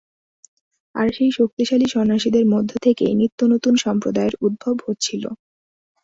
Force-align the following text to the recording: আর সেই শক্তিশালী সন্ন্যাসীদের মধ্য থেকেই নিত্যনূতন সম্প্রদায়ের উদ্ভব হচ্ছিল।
আর 0.95 1.07
সেই 1.13 1.31
শক্তিশালী 1.31 1.87
সন্ন্যাসীদের 1.87 2.45
মধ্য 2.53 2.71
থেকেই 2.81 3.13
নিত্যনূতন 3.15 3.75
সম্প্রদায়ের 3.77 4.35
উদ্ভব 4.41 4.75
হচ্ছিল। 4.87 5.23